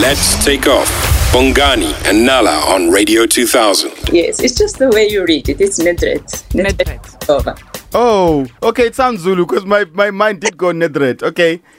Let's 0.00 0.42
take 0.44 0.66
off. 0.66 0.88
Bongani 1.30 1.92
and 2.08 2.24
Nala 2.24 2.64
on 2.74 2.90
Radio 2.90 3.26
2000. 3.26 3.90
Yes, 4.12 4.40
it's 4.40 4.54
just 4.56 4.78
the 4.78 4.88
way 4.88 5.06
you 5.06 5.26
read 5.26 5.48
it. 5.50 5.60
It's 5.60 5.78
Nedret. 5.78 6.24
Nedret. 6.54 7.28
Over. 7.28 7.54
Oh, 7.92 8.46
okay. 8.62 8.86
It 8.86 8.94
sounds 8.94 9.20
Zulu 9.20 9.44
because 9.44 9.66
my, 9.66 9.84
my 9.92 10.10
mind 10.10 10.40
did 10.40 10.56
go 10.56 10.72
Nedret. 10.72 11.22
Okay. 11.22 11.60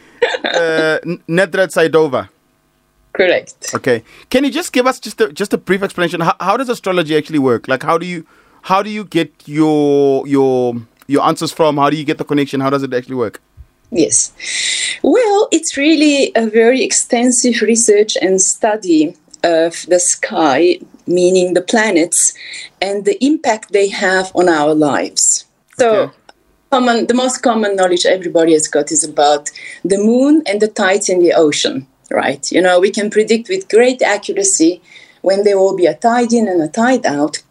Uh, 0.45 0.99
N- 1.03 1.23
Nedret 1.27 1.71
Saidova. 1.73 2.29
Correct. 3.13 3.71
Okay. 3.73 4.03
Can 4.29 4.43
you 4.43 4.51
just 4.51 4.71
give 4.71 4.85
us 4.85 4.99
just 4.99 5.19
a, 5.19 5.33
just 5.33 5.51
a 5.51 5.57
brief 5.57 5.81
explanation? 5.81 6.21
How, 6.21 6.35
how 6.39 6.57
does 6.57 6.69
astrology 6.69 7.17
actually 7.17 7.39
work? 7.39 7.67
Like, 7.67 7.81
how 7.81 7.97
do 7.97 8.05
you 8.05 8.27
how 8.61 8.83
do 8.83 8.91
you 8.91 9.03
get 9.03 9.33
your 9.47 10.27
your 10.27 10.75
your 11.07 11.23
answers 11.25 11.51
from? 11.51 11.77
How 11.77 11.89
do 11.89 11.97
you 11.97 12.03
get 12.03 12.19
the 12.19 12.23
connection? 12.23 12.59
How 12.59 12.69
does 12.69 12.83
it 12.83 12.93
actually 12.93 13.15
work? 13.15 13.41
Yes. 13.91 14.31
Well, 15.03 15.47
it's 15.51 15.77
really 15.77 16.31
a 16.35 16.47
very 16.47 16.81
extensive 16.81 17.61
research 17.61 18.17
and 18.21 18.41
study 18.41 19.15
of 19.43 19.85
the 19.87 19.99
sky, 19.99 20.79
meaning 21.05 21.53
the 21.53 21.61
planets, 21.61 22.33
and 22.81 23.05
the 23.05 23.23
impact 23.23 23.71
they 23.71 23.89
have 23.89 24.31
on 24.33 24.47
our 24.47 24.73
lives. 24.73 25.45
So, 25.77 25.89
Okay. 25.91 26.13
common, 26.71 27.07
the 27.07 27.13
most 27.13 27.41
common 27.41 27.75
knowledge 27.75 28.05
everybody 28.05 28.53
has 28.53 28.67
got 28.67 28.91
is 28.91 29.03
about 29.03 29.49
the 29.83 29.97
moon 29.97 30.41
and 30.45 30.61
the 30.61 30.67
tides 30.67 31.09
in 31.09 31.19
the 31.19 31.33
ocean, 31.33 31.85
right? 32.09 32.49
You 32.51 32.61
know, 32.61 32.79
we 32.79 32.91
can 32.91 33.09
predict 33.09 33.49
with 33.49 33.67
great 33.67 34.01
accuracy 34.01 34.81
when 35.21 35.43
there 35.43 35.59
will 35.59 35.75
be 35.75 35.85
a 35.85 35.95
tide 35.95 36.31
in 36.33 36.47
and 36.47 36.61
a 36.61 36.67
tide 36.67 37.05
out. 37.05 37.41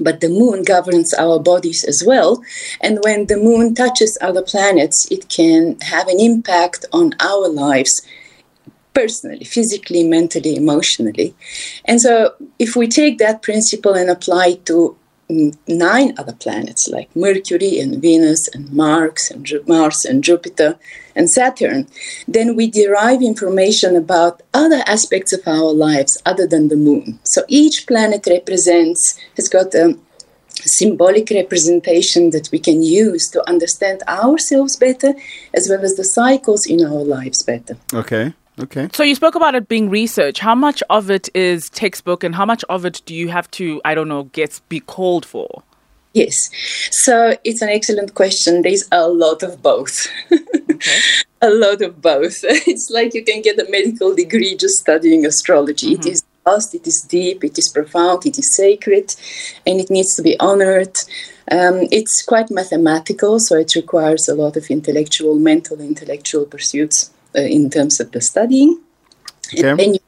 But 0.00 0.20
the 0.20 0.28
moon 0.28 0.62
governs 0.62 1.12
our 1.14 1.38
bodies 1.40 1.84
as 1.84 2.02
well. 2.06 2.42
And 2.80 2.98
when 3.02 3.26
the 3.26 3.36
moon 3.36 3.74
touches 3.74 4.18
other 4.20 4.42
planets, 4.42 5.08
it 5.10 5.28
can 5.28 5.78
have 5.80 6.08
an 6.08 6.20
impact 6.20 6.84
on 6.92 7.14
our 7.20 7.48
lives 7.48 8.02
personally, 8.94 9.44
physically, 9.44 10.02
mentally, 10.02 10.56
emotionally. 10.56 11.34
And 11.84 12.00
so, 12.00 12.34
if 12.58 12.74
we 12.74 12.88
take 12.88 13.18
that 13.18 13.42
principle 13.42 13.94
and 13.94 14.10
apply 14.10 14.48
it 14.48 14.66
to 14.66 14.96
nine 15.28 16.14
other 16.18 16.32
planets 16.32 16.88
like 16.88 17.14
Mercury 17.14 17.78
and 17.78 18.00
Venus 18.00 18.48
and 18.48 18.72
Mars 18.72 19.30
and, 19.30 19.44
Ju- 19.44 19.64
Mars 19.66 20.04
and 20.04 20.24
Jupiter 20.24 20.78
and 21.14 21.30
Saturn, 21.30 21.86
then 22.26 22.56
we 22.56 22.70
derive 22.70 23.22
information 23.22 23.94
about 23.96 24.42
other 24.54 24.82
aspects 24.86 25.32
of 25.32 25.46
our 25.46 25.72
lives 25.72 26.22
other 26.24 26.46
than 26.46 26.68
the 26.68 26.76
moon. 26.76 27.18
So 27.24 27.42
each 27.48 27.86
planet 27.86 28.26
represents, 28.26 29.18
has 29.36 29.48
got 29.48 29.74
a 29.74 29.98
symbolic 30.64 31.30
representation 31.30 32.30
that 32.30 32.48
we 32.50 32.58
can 32.58 32.82
use 32.82 33.28
to 33.28 33.48
understand 33.48 34.02
ourselves 34.08 34.76
better 34.76 35.14
as 35.54 35.68
well 35.68 35.82
as 35.82 35.94
the 35.94 36.04
cycles 36.04 36.66
in 36.66 36.84
our 36.84 37.04
lives 37.04 37.42
better. 37.42 37.76
Okay. 37.94 38.32
Okay. 38.60 38.88
So 38.92 39.02
you 39.02 39.14
spoke 39.14 39.34
about 39.34 39.54
it 39.54 39.68
being 39.68 39.88
research. 39.88 40.40
How 40.40 40.54
much 40.54 40.82
of 40.90 41.10
it 41.10 41.28
is 41.34 41.70
textbook 41.70 42.24
and 42.24 42.34
how 42.34 42.44
much 42.44 42.64
of 42.68 42.84
it 42.84 43.02
do 43.06 43.14
you 43.14 43.28
have 43.28 43.50
to, 43.52 43.80
I 43.84 43.94
don't 43.94 44.08
know, 44.08 44.24
get 44.24 44.60
be 44.68 44.80
called 44.80 45.24
for? 45.24 45.62
Yes. 46.14 46.34
So 46.90 47.36
it's 47.44 47.62
an 47.62 47.68
excellent 47.68 48.14
question. 48.14 48.62
There's 48.62 48.88
a 48.90 49.06
lot 49.06 49.42
of 49.42 49.62
both. 49.62 50.08
a 51.42 51.50
lot 51.50 51.82
of 51.82 52.00
both. 52.02 52.44
It's 52.44 52.90
like 52.90 53.14
you 53.14 53.24
can 53.24 53.42
get 53.42 53.58
a 53.58 53.70
medical 53.70 54.14
degree 54.14 54.56
just 54.56 54.78
studying 54.78 55.26
astrology. 55.26 55.92
It 55.92 56.06
is 56.06 56.22
vast, 56.44 56.74
it 56.74 56.86
is 56.86 57.06
deep, 57.08 57.44
it 57.44 57.58
is 57.58 57.68
profound, 57.68 58.26
it 58.26 58.38
is 58.38 58.56
sacred, 58.56 59.14
and 59.66 59.80
it 59.80 59.90
needs 59.90 60.14
to 60.16 60.22
be 60.22 60.38
honored. 60.40 60.96
Um, 61.50 61.86
it's 61.92 62.22
quite 62.22 62.50
mathematical, 62.50 63.38
so 63.38 63.56
it 63.56 63.74
requires 63.74 64.28
a 64.28 64.34
lot 64.34 64.56
of 64.56 64.66
intellectual, 64.70 65.38
mental, 65.38 65.80
intellectual 65.80 66.46
pursuits 66.46 67.10
Uh, 67.36 67.42
in 67.42 67.68
terms 67.68 68.00
of 68.00 68.10
the 68.12 68.20
studying. 68.20 68.80
Okay. 69.52 69.68
And 69.68 69.78
then 69.78 69.94
you 69.94 70.00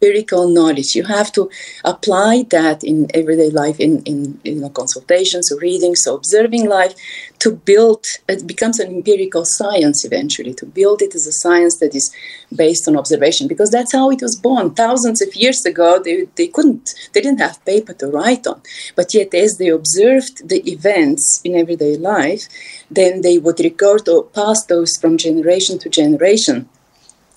empirical 0.00 0.48
knowledge. 0.48 0.94
You 0.94 1.04
have 1.04 1.32
to 1.32 1.50
apply 1.84 2.46
that 2.50 2.84
in 2.84 3.08
everyday 3.14 3.50
life, 3.50 3.80
in, 3.80 4.02
in 4.02 4.38
you 4.44 4.56
know, 4.56 4.68
consultations 4.68 5.50
or 5.50 5.58
readings 5.58 6.06
or 6.06 6.16
observing 6.16 6.68
life 6.68 6.94
to 7.38 7.52
build, 7.52 8.04
it 8.28 8.46
becomes 8.46 8.78
an 8.78 8.94
empirical 8.94 9.44
science 9.44 10.04
eventually, 10.04 10.54
to 10.54 10.66
build 10.66 11.02
it 11.02 11.14
as 11.14 11.26
a 11.26 11.32
science 11.32 11.78
that 11.78 11.94
is 11.94 12.14
based 12.54 12.88
on 12.88 12.96
observation, 12.96 13.48
because 13.48 13.70
that's 13.70 13.92
how 13.92 14.10
it 14.10 14.22
was 14.22 14.36
born. 14.36 14.74
Thousands 14.74 15.22
of 15.22 15.34
years 15.34 15.64
ago, 15.64 16.00
they, 16.02 16.26
they 16.36 16.48
couldn't, 16.48 16.94
they 17.12 17.20
didn't 17.20 17.40
have 17.40 17.64
paper 17.64 17.92
to 17.94 18.08
write 18.08 18.46
on. 18.46 18.60
But 18.94 19.14
yet, 19.14 19.34
as 19.34 19.58
they 19.58 19.68
observed 19.68 20.48
the 20.48 20.62
events 20.70 21.40
in 21.44 21.54
everyday 21.54 21.96
life, 21.96 22.48
then 22.90 23.22
they 23.22 23.38
would 23.38 23.60
record 23.60 24.08
or 24.08 24.24
pass 24.24 24.64
those 24.64 24.96
from 24.96 25.16
generation 25.16 25.78
to 25.78 25.88
generation 25.88 26.68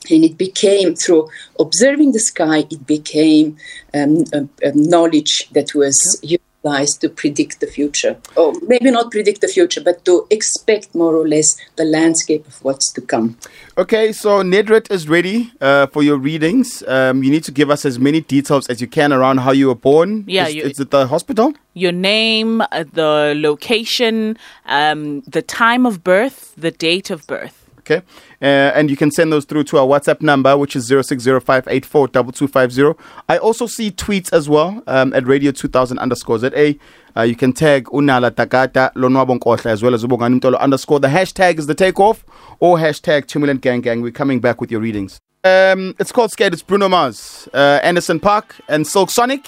and 0.09 0.23
it 0.23 0.37
became 0.37 0.95
through 0.95 1.27
observing 1.59 2.11
the 2.13 2.19
sky 2.19 2.59
it 2.71 2.85
became 2.87 3.57
um, 3.93 4.23
a, 4.33 4.47
a 4.63 4.71
knowledge 4.75 5.49
that 5.51 5.73
was 5.75 5.97
utilized 6.23 6.99
to 7.01 7.09
predict 7.09 7.59
the 7.59 7.67
future 7.67 8.17
or 8.35 8.53
maybe 8.67 8.91
not 8.91 9.11
predict 9.11 9.39
the 9.41 9.47
future 9.47 9.81
but 9.81 10.03
to 10.05 10.25
expect 10.29 10.93
more 10.93 11.15
or 11.15 11.27
less 11.27 11.55
the 11.77 11.85
landscape 11.85 12.45
of 12.47 12.63
what's 12.63 12.91
to 12.93 13.01
come 13.01 13.37
Okay, 13.77 14.11
so 14.11 14.41
Nedret 14.43 14.91
is 14.91 15.07
ready 15.07 15.53
uh, 15.61 15.87
for 15.87 16.03
your 16.03 16.17
readings. 16.17 16.83
Um, 16.85 17.23
you 17.23 17.31
need 17.31 17.45
to 17.45 17.51
give 17.53 17.69
us 17.69 17.85
as 17.85 17.97
many 17.97 18.19
details 18.19 18.67
as 18.67 18.81
you 18.81 18.87
can 18.87 19.13
around 19.13 19.37
how 19.37 19.53
you 19.53 19.67
were 19.67 19.75
born. 19.75 20.25
Yeah, 20.27 20.47
is, 20.47 20.55
you- 20.55 20.63
is 20.63 20.79
it 20.81 20.91
the 20.91 21.07
hospital? 21.07 21.53
Your 21.75 21.93
name, 21.93 22.59
uh, 22.59 22.83
the 22.91 23.33
location, 23.37 24.37
um, 24.65 25.21
the 25.21 25.41
time 25.41 25.85
of 25.85 26.03
birth, 26.03 26.53
the 26.57 26.71
date 26.71 27.09
of 27.09 27.25
birth. 27.25 27.58
Okay, 27.79 28.01
uh, 28.41 28.71
and 28.75 28.89
you 28.89 28.97
can 28.97 29.11
send 29.11 29.31
those 29.31 29.45
through 29.45 29.65
to 29.65 29.77
our 29.77 29.85
WhatsApp 29.85 30.21
number, 30.21 30.57
which 30.57 30.75
is 30.75 30.89
0605842250. 30.89 32.97
I 33.27 33.37
also 33.37 33.67
see 33.67 33.91
tweets 33.91 34.33
as 34.33 34.49
well 34.49 34.81
um, 34.87 35.13
at 35.13 35.27
radio 35.27 35.51
2000 35.51 35.99
underscore 35.99 36.39
ZA. 36.39 36.73
Uh, 37.17 37.23
you 37.23 37.35
can 37.35 37.51
tag 37.53 37.85
Unala 37.85 38.29
Takata 38.31 38.91
Lonwabo 38.95 39.39
Nkohla 39.39 39.67
as 39.67 39.81
well 39.83 39.93
as 39.93 40.03
Ubongani 40.03 40.39
Mtolo 40.39 40.59
underscore. 40.59 40.99
The 40.99 41.07
hashtag 41.07 41.59
is 41.59 41.67
the 41.67 41.75
takeoff 41.75 42.25
or 42.59 42.77
hashtag 42.77 43.25
Tumulant 43.25 43.61
Gang 43.61 43.81
Gang. 43.81 44.01
We're 44.01 44.11
coming 44.11 44.39
back 44.39 44.61
with 44.61 44.71
your 44.71 44.81
readings. 44.81 45.19
Um, 45.43 45.95
it's 45.99 46.11
called 46.11 46.31
Skate. 46.31 46.53
It's 46.53 46.61
Bruno 46.61 46.89
Mars, 46.89 47.47
uh, 47.53 47.79
Anderson 47.81 48.19
.Paak, 48.19 48.59
and 48.67 48.85
Silk 48.85 49.09
Sonic. 49.09 49.47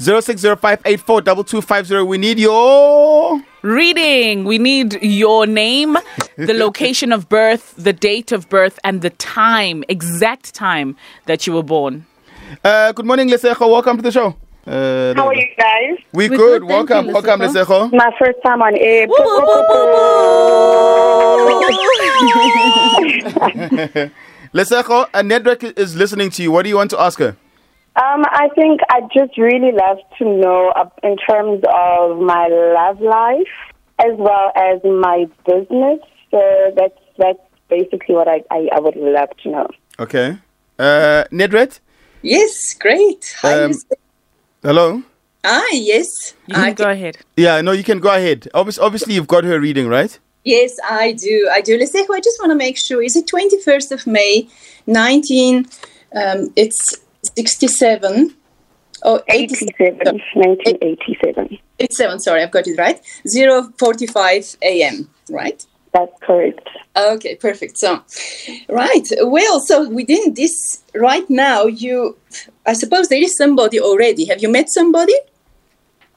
0605842250. 0.00 2.06
We 2.06 2.16
need 2.18 2.38
your. 2.38 3.40
Reading. 3.62 4.44
We 4.44 4.58
need 4.58 4.98
your 5.02 5.46
name, 5.46 5.96
the 6.36 6.54
location 6.66 7.12
of 7.12 7.28
birth, 7.28 7.74
the 7.76 7.92
date 7.92 8.32
of 8.32 8.48
birth, 8.48 8.78
and 8.82 9.02
the 9.02 9.10
time, 9.10 9.84
exact 9.88 10.54
time 10.54 10.96
that 11.26 11.46
you 11.46 11.52
were 11.52 11.62
born. 11.62 12.06
Uh, 12.64 12.92
good 12.92 13.04
morning, 13.04 13.28
Lesego. 13.28 13.70
Welcome 13.70 13.98
to 13.98 14.02
the 14.02 14.10
show. 14.10 14.34
Uh, 14.66 15.12
How 15.14 15.26
are 15.28 15.34
you 15.34 15.46
guys? 15.58 15.98
We 16.12 16.28
We're 16.30 16.36
good. 16.38 16.60
good, 16.62 16.68
Welcome. 16.68 17.06
you, 17.08 17.12
Welcome, 17.12 17.40
Lesego. 17.40 17.90
Lesejo. 17.90 17.92
My 17.92 18.10
first 18.18 18.38
time 18.42 18.62
on 18.62 18.74
air. 18.76 19.06
Lesego, 24.54 25.06
uh, 25.12 25.20
Nedrick 25.22 25.78
is 25.78 25.94
listening 25.96 26.30
to 26.30 26.42
you. 26.42 26.50
What 26.52 26.62
do 26.62 26.70
you 26.70 26.76
want 26.76 26.88
to 26.90 26.98
ask 27.00 27.18
her? 27.18 27.36
Um, 28.02 28.24
I 28.44 28.48
think 28.54 28.80
I 28.88 29.00
just 29.14 29.36
really 29.36 29.72
love 29.72 29.98
to 30.18 30.24
know 30.24 30.72
uh, 30.74 30.88
in 31.02 31.16
terms 31.28 31.62
of 31.68 32.18
my 32.20 32.46
love 32.48 33.00
life 33.00 33.54
as 33.98 34.12
well 34.16 34.50
as 34.56 34.82
my 34.84 35.26
business. 35.44 36.00
So 36.30 36.40
that's 36.76 36.98
that's 37.18 37.38
basically 37.68 38.14
what 38.14 38.26
I, 38.28 38.42
I, 38.50 38.68
I 38.76 38.80
would 38.80 38.96
love 38.96 39.30
to 39.42 39.50
know. 39.50 39.68
Okay. 39.98 40.38
Uh, 40.78 41.24
Nedret? 41.30 41.80
yes 42.22 42.74
great 42.74 43.34
hi 43.40 43.64
Um, 43.64 43.72
Hello? 44.62 45.02
ah 45.42 45.68
yes 45.72 46.34
You 46.46 46.54
can 46.54 46.64
I 46.64 46.72
go 46.72 46.88
ahead. 46.90 47.16
Yeah, 47.36 47.60
no, 47.62 47.72
you 47.72 47.84
can 47.84 47.98
go 47.98 48.10
ahead. 48.14 48.48
Obviously, 48.54 48.84
obviously 48.84 49.14
you've 49.14 49.26
got 49.26 49.44
her 49.44 49.58
reading, 49.60 49.88
right? 49.88 50.18
Yes, 50.44 50.72
I 50.88 51.12
do. 51.12 51.48
I 51.52 51.60
do. 51.60 51.76
Let's 51.78 51.92
say, 51.92 52.00
I 52.10 52.20
just 52.20 52.38
want 52.40 52.50
to 52.50 52.56
make 52.56 52.78
sure. 52.78 53.02
Is 53.02 53.14
it 53.16 53.26
21st 53.26 53.92
of 53.92 54.06
May, 54.06 54.48
19? 54.86 55.66
Um, 56.16 56.52
it's 56.56 56.96
67. 57.36 58.34
Oh, 59.02 59.20
87. 59.28 59.68
87, 59.78 60.20
1987. 60.34 61.58
87, 61.78 62.20
sorry, 62.20 62.42
I've 62.42 62.50
got 62.50 62.66
it 62.66 62.78
right. 62.78 63.00
045 63.78 64.56
a.m., 64.62 65.08
right? 65.30 65.64
That's 65.92 66.12
correct. 66.22 66.68
Okay, 66.96 67.34
perfect. 67.36 67.78
So, 67.78 68.02
right. 68.68 69.06
Well, 69.22 69.60
so 69.60 69.88
within 69.88 70.34
this, 70.34 70.84
right 70.94 71.28
now, 71.28 71.64
you, 71.64 72.16
I 72.66 72.74
suppose 72.74 73.08
there 73.08 73.22
is 73.22 73.36
somebody 73.36 73.80
already. 73.80 74.26
Have 74.26 74.42
you 74.42 74.50
met 74.50 74.70
somebody? 74.70 75.14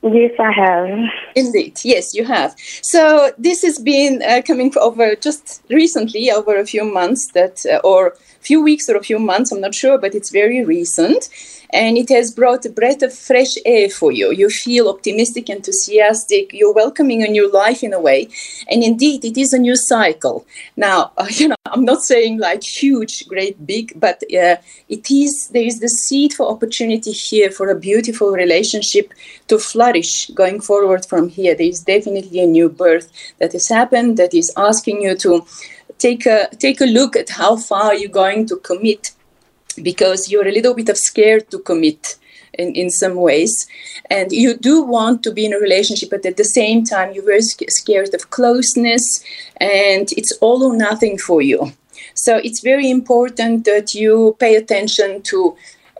Yes, 0.04 0.32
I 0.38 0.52
have. 0.52 1.00
Indeed, 1.34 1.80
yes, 1.86 2.14
you 2.14 2.26
have. 2.26 2.56
So 2.82 3.32
this 3.38 3.62
has 3.62 3.80
been 3.80 4.22
uh, 4.22 4.42
coming 4.46 4.74
over 4.78 5.16
just 5.16 5.64
recently, 5.70 6.30
over 6.30 6.58
a 6.58 6.66
few 6.66 6.84
months, 6.84 7.32
that 7.34 7.66
uh, 7.66 7.80
or 7.86 8.08
a 8.08 8.16
few 8.42 8.62
weeks 8.62 8.90
or 8.90 8.98
a 8.98 9.04
few 9.04 9.18
months, 9.18 9.54
I'm 9.54 9.62
not 9.62 9.74
sure, 9.74 9.98
but 9.98 10.14
it's 10.14 10.30
very 10.30 10.66
recent. 10.66 11.30
And 11.74 11.98
it 11.98 12.10
has 12.10 12.32
brought 12.32 12.66
a 12.66 12.70
breath 12.70 13.02
of 13.02 13.14
fresh 13.14 13.56
air 13.66 13.90
for 13.90 14.12
you. 14.12 14.32
You 14.32 14.50
feel 14.50 14.88
optimistic, 14.88 15.50
enthusiastic. 15.50 16.54
You're 16.54 16.74
welcoming 16.74 17.24
a 17.24 17.28
new 17.28 17.52
life 17.52 17.84
in 17.84 17.94
a 17.94 18.00
way. 18.00 18.30
And 18.70 18.84
indeed, 18.84 19.26
it 19.26 19.38
is 19.38 19.54
a 19.54 19.58
new 19.58 19.76
cycle. 19.76 20.46
Now, 20.78 21.12
uh, 21.18 21.26
you 21.30 21.48
know, 21.48 21.56
I'm 21.66 21.84
not 21.84 22.04
saying 22.04 22.38
like 22.38 22.64
huge, 22.64 23.28
great, 23.28 23.66
big, 23.66 24.00
but 24.00 24.22
uh, 24.32 24.58
it 24.88 25.10
is, 25.10 25.50
there 25.52 25.64
is 25.64 25.80
the 25.80 25.90
seed 25.90 26.34
for 26.34 26.48
opportunity 26.48 27.12
here 27.12 27.50
for 27.50 27.70
a 27.70 27.80
beautiful 27.80 28.32
relationship 28.32 29.12
to 29.48 29.58
flourish 29.58 30.28
going 30.28 30.62
forward 30.62 31.06
from 31.06 31.28
here. 31.28 31.56
There 31.56 31.68
is 31.68 31.82
definitely 31.82 32.40
a 32.42 32.46
new 32.46 32.70
birth 32.70 33.12
that 33.40 33.54
has 33.54 33.68
happened 33.68 34.18
that 34.18 34.36
is 34.36 34.54
asking 34.56 35.02
you 35.02 35.16
to 35.18 35.44
take 35.98 36.26
a 36.26 36.50
take 36.60 36.82
a 36.82 36.86
look 36.86 37.16
at 37.16 37.30
how 37.30 37.56
far 37.56 37.96
you're 37.96 38.10
going 38.24 38.46
to 38.48 38.58
commit 38.58 39.12
because 39.82 40.30
you're 40.30 40.48
a 40.48 40.52
little 40.52 40.74
bit 40.74 40.90
of 40.90 40.98
scared 40.98 41.50
to 41.52 41.60
commit 41.60 42.18
in, 42.54 42.74
in 42.76 42.90
some 42.90 43.16
ways 43.16 43.68
and 44.10 44.32
you 44.32 44.56
do 44.56 44.82
want 44.82 45.24
to 45.24 45.32
be 45.32 45.46
in 45.46 45.54
a 45.54 45.58
relationship 45.58 46.10
but 46.10 46.26
at 46.26 46.38
the 46.38 46.44
same 46.44 46.84
time 46.84 47.12
you're 47.14 47.26
very 47.26 47.42
scared 47.42 48.14
of 48.14 48.30
closeness 48.30 49.24
and 49.58 50.12
it's 50.12 50.32
all 50.42 50.64
or 50.64 50.76
nothing 50.76 51.18
for 51.18 51.42
you 51.42 51.72
so 52.14 52.38
it's 52.38 52.62
very 52.62 52.90
important 52.90 53.66
that 53.66 53.96
you 53.96 54.36
pay 54.40 54.56
attention 54.56 55.22
to 55.24 55.56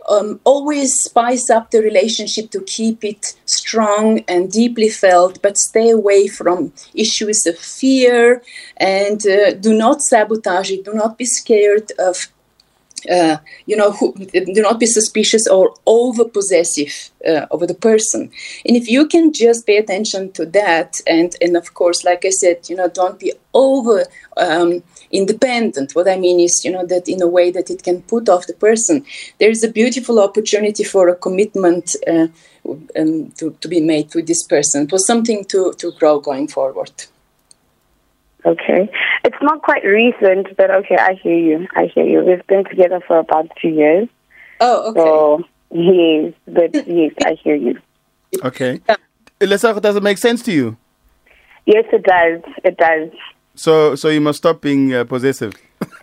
um, 0.08 0.40
always 0.44 0.92
spice 0.94 1.50
up 1.50 1.70
the 1.70 1.80
relationship 1.80 2.50
to 2.50 2.60
keep 2.60 3.04
it 3.04 3.34
strong 3.46 4.20
and 4.28 4.50
deeply 4.52 4.88
felt, 4.88 5.40
but 5.42 5.56
stay 5.56 5.90
away 5.90 6.26
from 6.26 6.72
issues 6.94 7.46
of 7.46 7.58
fear 7.58 8.42
and 8.76 9.26
uh, 9.26 9.54
do 9.54 9.72
not 9.72 10.02
sabotage 10.02 10.70
it. 10.70 10.84
Do 10.84 10.92
not 10.92 11.16
be 11.16 11.24
scared 11.24 11.92
of 11.98 12.28
uh, 13.10 13.38
you 13.66 13.76
know, 13.76 13.92
who, 13.92 14.14
do 14.14 14.62
not 14.62 14.80
be 14.80 14.86
suspicious 14.86 15.46
or 15.46 15.74
over 15.86 16.24
possessive 16.24 17.10
uh, 17.26 17.46
over 17.50 17.66
the 17.66 17.74
person. 17.74 18.30
And 18.66 18.76
if 18.76 18.88
you 18.88 19.06
can 19.06 19.32
just 19.32 19.66
pay 19.66 19.76
attention 19.76 20.32
to 20.32 20.46
that, 20.46 21.00
and 21.06 21.34
and 21.40 21.56
of 21.56 21.74
course, 21.74 22.04
like 22.04 22.24
I 22.24 22.30
said, 22.30 22.68
you 22.68 22.76
know, 22.76 22.88
don't 22.88 23.18
be 23.18 23.32
over 23.52 24.06
um, 24.36 24.82
independent. 25.10 25.92
What 25.94 26.08
I 26.08 26.16
mean 26.16 26.40
is, 26.40 26.64
you 26.64 26.72
know, 26.72 26.86
that 26.86 27.08
in 27.08 27.22
a 27.22 27.28
way 27.28 27.50
that 27.50 27.70
it 27.70 27.82
can 27.82 28.02
put 28.02 28.28
off 28.28 28.46
the 28.46 28.54
person. 28.54 29.04
There 29.38 29.50
is 29.50 29.62
a 29.64 29.70
beautiful 29.70 30.20
opportunity 30.20 30.84
for 30.84 31.08
a 31.08 31.16
commitment 31.16 31.96
uh, 32.06 32.28
um, 32.96 33.30
to 33.38 33.56
to 33.60 33.68
be 33.68 33.80
made 33.80 34.14
with 34.14 34.26
this 34.26 34.44
person 34.46 34.88
for 34.88 34.98
something 34.98 35.44
to 35.46 35.72
to 35.78 35.92
grow 35.92 36.20
going 36.20 36.48
forward. 36.48 36.92
Okay. 38.46 38.90
It's 39.24 39.36
not 39.42 39.62
quite 39.62 39.84
recent, 39.84 40.54
but 40.56 40.70
okay, 40.70 40.96
I 40.98 41.14
hear 41.14 41.36
you. 41.38 41.66
I 41.74 41.86
hear 41.86 42.04
you. 42.04 42.22
We've 42.24 42.46
been 42.46 42.64
together 42.64 43.00
for 43.06 43.18
about 43.18 43.48
two 43.60 43.68
years. 43.68 44.08
Oh, 44.60 44.90
okay. 44.90 45.00
So, 45.00 45.44
yes, 45.70 46.34
but 46.46 46.74
yes, 46.86 47.12
I 47.24 47.34
hear 47.42 47.54
you. 47.54 47.80
Okay. 48.44 48.80
Lesego, 49.40 49.80
does 49.80 49.96
it 49.96 50.02
make 50.02 50.18
sense 50.18 50.42
to 50.42 50.52
you? 50.52 50.76
Yes, 51.66 51.84
it 51.92 52.02
does. 52.02 52.42
It 52.64 52.76
does. 52.76 53.10
So, 53.54 53.94
so 53.94 54.08
you 54.08 54.20
must 54.20 54.38
stop 54.38 54.60
being 54.60 54.92
uh, 54.92 55.04
possessive. 55.04 55.54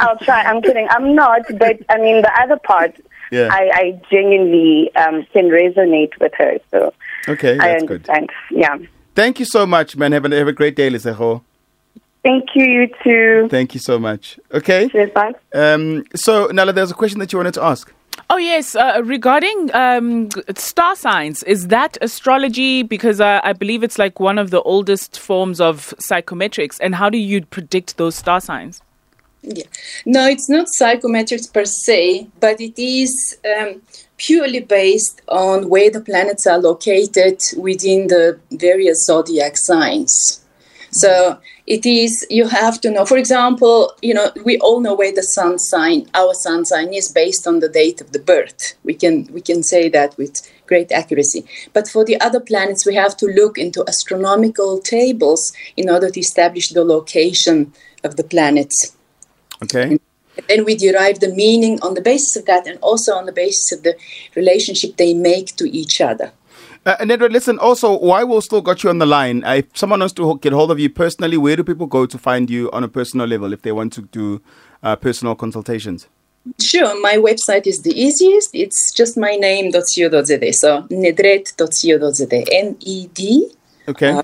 I'll 0.00 0.18
try. 0.18 0.42
I'm 0.44 0.60
kidding. 0.62 0.86
I'm 0.90 1.14
not, 1.14 1.42
but 1.58 1.78
I 1.88 1.98
mean, 1.98 2.22
the 2.22 2.32
other 2.40 2.56
part, 2.58 2.94
Yeah. 3.30 3.48
I, 3.50 3.70
I 3.74 4.00
genuinely 4.10 4.94
um, 4.96 5.24
can 5.32 5.46
resonate 5.48 6.18
with 6.20 6.32
her. 6.36 6.58
So 6.70 6.92
Okay, 7.28 7.54
I 7.58 7.68
that's 7.68 7.84
good. 7.84 8.08
understand. 8.08 8.30
Yeah. 8.50 8.76
Thank 9.18 9.40
you 9.40 9.46
so 9.46 9.66
much, 9.66 9.96
man. 9.96 10.12
Have 10.12 10.26
a, 10.26 10.36
have 10.36 10.46
a 10.46 10.52
great 10.52 10.76
day, 10.76 10.88
Lesego. 10.88 11.42
Thank 12.22 12.54
you, 12.54 12.64
you 12.64 12.88
too. 13.02 13.48
Thank 13.50 13.74
you 13.74 13.80
so 13.80 13.98
much. 13.98 14.38
Okay. 14.54 14.88
Cheers, 14.90 15.10
bye. 15.10 15.34
Um, 15.52 16.04
so, 16.14 16.46
Nala, 16.52 16.72
there's 16.72 16.92
a 16.92 16.94
question 16.94 17.18
that 17.18 17.32
you 17.32 17.38
wanted 17.40 17.54
to 17.54 17.64
ask. 17.64 17.92
Oh 18.30 18.36
yes, 18.36 18.76
uh, 18.76 19.00
regarding 19.04 19.74
um, 19.74 20.28
star 20.54 20.94
signs, 20.94 21.42
is 21.42 21.66
that 21.66 21.98
astrology? 22.00 22.84
Because 22.84 23.20
uh, 23.20 23.40
I 23.42 23.54
believe 23.54 23.82
it's 23.82 23.98
like 23.98 24.20
one 24.20 24.38
of 24.38 24.50
the 24.50 24.62
oldest 24.62 25.18
forms 25.18 25.60
of 25.60 25.94
psychometrics. 25.98 26.78
And 26.80 26.94
how 26.94 27.10
do 27.10 27.18
you 27.18 27.44
predict 27.44 27.96
those 27.96 28.14
star 28.14 28.40
signs? 28.40 28.82
Yeah. 29.42 29.64
No, 30.04 30.26
it's 30.26 30.48
not 30.48 30.66
psychometrics 30.68 31.52
per 31.52 31.64
se, 31.64 32.28
but 32.40 32.60
it 32.60 32.78
is 32.78 33.38
um, 33.44 33.82
purely 34.16 34.60
based 34.60 35.22
on 35.28 35.68
where 35.68 35.90
the 35.90 36.00
planets 36.00 36.46
are 36.46 36.58
located 36.58 37.40
within 37.56 38.08
the 38.08 38.38
various 38.50 39.06
zodiac 39.06 39.56
signs. 39.56 40.44
So 40.90 41.38
it 41.66 41.84
is, 41.84 42.26
you 42.30 42.48
have 42.48 42.80
to 42.80 42.90
know, 42.90 43.04
for 43.04 43.18
example, 43.18 43.92
you 44.02 44.14
know, 44.14 44.32
we 44.44 44.58
all 44.58 44.80
know 44.80 44.94
where 44.94 45.14
the 45.14 45.22
sun 45.22 45.58
sign, 45.58 46.08
our 46.14 46.32
sun 46.34 46.64
sign 46.64 46.94
is 46.94 47.12
based 47.12 47.46
on 47.46 47.60
the 47.60 47.68
date 47.68 48.00
of 48.00 48.12
the 48.12 48.18
birth. 48.18 48.74
We 48.84 48.94
can, 48.94 49.28
we 49.32 49.42
can 49.42 49.62
say 49.62 49.88
that 49.90 50.16
with 50.16 50.40
great 50.66 50.90
accuracy. 50.90 51.44
But 51.74 51.88
for 51.88 52.04
the 52.04 52.18
other 52.20 52.40
planets, 52.40 52.86
we 52.86 52.94
have 52.94 53.16
to 53.18 53.26
look 53.26 53.58
into 53.58 53.84
astronomical 53.86 54.80
tables 54.80 55.52
in 55.76 55.90
order 55.90 56.10
to 56.10 56.20
establish 56.20 56.70
the 56.70 56.84
location 56.84 57.72
of 58.02 58.16
the 58.16 58.24
planets. 58.24 58.96
Okay. 59.62 59.98
Then 60.48 60.64
we 60.64 60.76
derive 60.76 61.20
the 61.20 61.28
meaning 61.34 61.80
on 61.82 61.94
the 61.94 62.00
basis 62.00 62.36
of 62.36 62.46
that 62.46 62.66
and 62.66 62.78
also 62.80 63.12
on 63.14 63.26
the 63.26 63.32
basis 63.32 63.72
of 63.72 63.82
the 63.82 63.96
relationship 64.36 64.96
they 64.96 65.12
make 65.14 65.56
to 65.56 65.68
each 65.70 66.00
other. 66.00 66.32
Uh, 66.86 66.96
and 67.00 67.10
Edward, 67.10 67.32
listen, 67.32 67.58
also, 67.58 67.98
why 67.98 68.22
we'll 68.22 68.40
still 68.40 68.62
got 68.62 68.84
you 68.84 68.88
on 68.88 68.98
the 68.98 69.06
line? 69.06 69.42
Uh, 69.44 69.54
if 69.54 69.66
someone 69.74 69.98
wants 70.00 70.14
to 70.14 70.38
get 70.38 70.52
hold 70.52 70.70
of 70.70 70.78
you 70.78 70.88
personally, 70.88 71.36
where 71.36 71.56
do 71.56 71.64
people 71.64 71.86
go 71.86 72.06
to 72.06 72.16
find 72.16 72.48
you 72.48 72.70
on 72.70 72.84
a 72.84 72.88
personal 72.88 73.26
level 73.26 73.52
if 73.52 73.62
they 73.62 73.72
want 73.72 73.92
to 73.94 74.02
do 74.02 74.40
uh, 74.82 74.94
personal 74.94 75.34
consultations? 75.34 76.06
Sure, 76.60 76.98
my 77.02 77.16
website 77.16 77.66
is 77.66 77.82
the 77.82 77.92
easiest. 78.00 78.54
It's 78.54 78.92
just 78.94 79.18
my 79.18 79.34
name.co.za. 79.36 80.52
So 80.52 80.82
nedret.co.za. 80.82 82.54
N 82.54 82.76
E 82.80 83.08
D 83.12 83.50
Okay. 83.88 84.20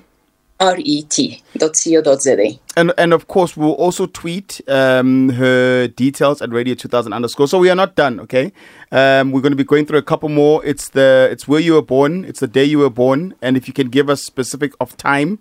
Uh, 0.59 0.65
R 0.65 0.75
E 0.79 1.03
T.co.za. 1.03 2.59
And 2.77 2.93
and 2.97 3.13
of 3.13 3.27
course, 3.27 3.57
we'll 3.57 3.73
also 3.73 4.05
tweet 4.05 4.61
um, 4.69 5.29
her 5.29 5.87
details 5.87 6.41
at 6.41 6.49
Radio 6.51 6.75
2000 6.75 7.11
underscore. 7.11 7.47
So 7.47 7.59
we 7.59 7.69
are 7.69 7.75
not 7.75 7.95
done, 7.95 8.19
okay? 8.21 8.53
Um, 8.91 9.31
we're 9.31 9.41
going 9.41 9.51
to 9.51 9.57
be 9.57 9.65
going 9.65 9.85
through 9.85 9.97
a 9.99 10.03
couple 10.03 10.29
more. 10.29 10.63
It's 10.65 10.89
the 10.89 11.27
it's 11.29 11.47
where 11.47 11.59
you 11.59 11.73
were 11.73 11.81
born, 11.81 12.23
it's 12.23 12.39
the 12.39 12.47
day 12.47 12.63
you 12.63 12.79
were 12.79 12.89
born, 12.89 13.35
and 13.41 13.57
if 13.57 13.67
you 13.67 13.73
can 13.73 13.89
give 13.89 14.09
us 14.09 14.23
specific 14.23 14.73
of 14.79 14.95
time, 14.95 15.39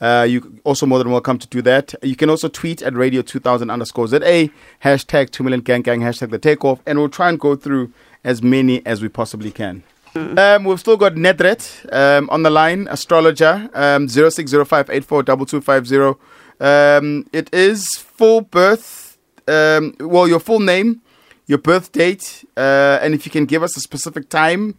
uh, 0.00 0.26
you 0.28 0.60
also 0.64 0.86
more 0.86 0.98
than 0.98 1.10
welcome 1.10 1.38
to 1.38 1.46
do 1.48 1.60
that. 1.62 1.94
You 2.02 2.16
can 2.16 2.30
also 2.30 2.48
tweet 2.48 2.80
at 2.82 2.94
Radio 2.94 3.22
2000 3.22 3.70
underscore 3.70 4.08
ZA 4.08 4.48
hashtag 4.82 5.30
two 5.30 5.44
million 5.44 5.60
gang 5.60 5.82
gang 5.82 6.00
hashtag 6.00 6.30
the 6.30 6.38
takeoff, 6.38 6.80
and 6.86 6.98
we'll 6.98 7.08
try 7.10 7.28
and 7.28 7.38
go 7.38 7.54
through 7.54 7.92
as 8.24 8.42
many 8.42 8.84
as 8.86 9.02
we 9.02 9.08
possibly 9.08 9.50
can. 9.50 9.82
Um, 10.16 10.64
we've 10.64 10.78
still 10.78 10.96
got 10.96 11.14
Nedret 11.14 11.92
um, 11.92 12.30
on 12.30 12.44
the 12.44 12.50
line, 12.50 12.86
astrologer, 12.88 13.68
um, 13.74 14.06
0605842250. 14.06 16.16
Um, 16.60 17.26
it 17.32 17.52
is 17.52 17.96
full 17.96 18.42
birth, 18.42 19.18
um, 19.48 19.92
well, 19.98 20.28
your 20.28 20.38
full 20.38 20.60
name, 20.60 21.02
your 21.46 21.58
birth 21.58 21.90
date, 21.90 22.44
uh, 22.56 23.00
and 23.02 23.12
if 23.12 23.26
you 23.26 23.32
can 23.32 23.44
give 23.44 23.64
us 23.64 23.76
a 23.76 23.80
specific 23.80 24.28
time 24.28 24.76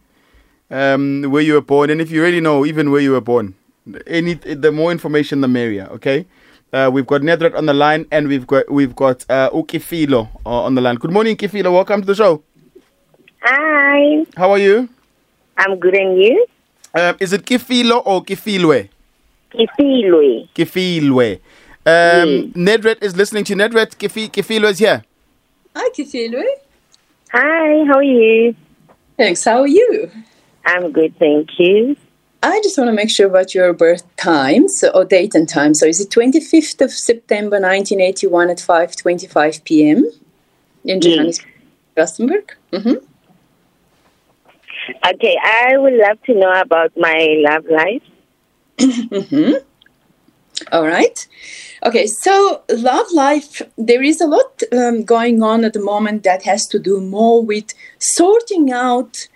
um, 0.70 1.22
where 1.24 1.42
you 1.42 1.52
were 1.52 1.60
born, 1.60 1.90
and 1.90 2.00
if 2.00 2.10
you 2.10 2.22
really 2.22 2.40
know 2.40 2.64
even 2.64 2.90
where 2.90 3.02
you 3.02 3.12
were 3.12 3.20
born, 3.20 3.54
any 4.06 4.32
the 4.34 4.72
more 4.72 4.90
information, 4.90 5.42
the 5.42 5.48
merrier. 5.48 5.86
Okay, 5.92 6.24
uh, 6.72 6.90
we've 6.92 7.06
got 7.06 7.20
Nedret 7.20 7.54
on 7.54 7.66
the 7.66 7.74
line, 7.74 8.06
and 8.10 8.26
we've 8.26 8.46
got 8.46 8.70
we've 8.70 8.96
got 8.96 9.26
uh, 9.28 9.50
Ukifilo 9.50 10.30
uh, 10.46 10.62
on 10.62 10.74
the 10.74 10.80
line. 10.80 10.96
Good 10.96 11.12
morning, 11.12 11.36
Ukifilo. 11.36 11.70
Welcome 11.72 12.00
to 12.00 12.06
the 12.06 12.14
show. 12.14 12.42
Hi. 13.42 14.24
How 14.36 14.50
are 14.50 14.58
you? 14.58 14.88
I'm 15.58 15.78
good 15.78 15.94
and 15.94 16.18
you? 16.18 16.46
Um, 16.94 17.16
is 17.20 17.32
it 17.32 17.44
Kifilo 17.44 18.02
or 18.04 18.22
Kifilwe? 18.24 18.88
Kifilwe. 19.52 20.48
Kifilwe. 20.54 21.40
Um, 21.84 22.52
Nedret 22.52 23.02
is 23.02 23.16
listening 23.16 23.44
to 23.44 23.52
you. 23.52 23.58
Nedret, 23.58 23.96
Kifi, 23.96 24.28
Kifilo 24.30 24.70
is 24.70 24.78
here. 24.78 25.02
Hi, 25.74 25.88
Kifilwe. 25.90 26.44
Hi, 27.32 27.84
how 27.86 27.96
are 27.96 28.02
you? 28.02 28.54
Thanks. 29.16 29.44
How 29.44 29.60
are 29.60 29.66
you? 29.66 30.10
I'm 30.64 30.90
good, 30.92 31.16
thank 31.18 31.58
you. 31.58 31.96
I 32.42 32.60
just 32.62 32.76
want 32.76 32.88
to 32.88 32.92
make 32.92 33.10
sure 33.10 33.26
about 33.26 33.54
your 33.54 33.72
birth 33.72 34.04
times 34.16 34.84
or 34.94 35.04
date 35.04 35.34
and 35.34 35.48
time. 35.48 35.74
So 35.74 35.86
is 35.86 36.00
it 36.00 36.10
25th 36.10 36.80
of 36.80 36.92
September 36.92 37.60
1981 37.60 38.50
at 38.50 38.58
5.25 38.58 39.64
p.m. 39.64 40.10
in 40.84 41.00
Johannesburg, 41.00 41.52
Rustenburg? 41.96 42.50
hmm 42.72 42.94
Okay, 45.14 45.36
I 45.42 45.76
would 45.76 45.94
love 45.94 46.22
to 46.24 46.34
know 46.34 46.52
about 46.52 46.92
my 46.96 47.36
love 47.48 47.64
life. 47.66 48.02
All 50.72 50.86
right. 50.86 51.26
Okay, 51.84 52.06
so 52.06 52.62
love 52.70 53.06
life, 53.12 53.62
there 53.76 54.02
is 54.02 54.20
a 54.20 54.26
lot 54.26 54.62
um, 54.72 55.04
going 55.04 55.42
on 55.42 55.64
at 55.64 55.74
the 55.74 55.82
moment 55.82 56.22
that 56.24 56.42
has 56.44 56.66
to 56.68 56.78
do 56.78 57.00
more 57.00 57.44
with 57.44 57.74
sorting 57.98 58.72
out 58.72 59.28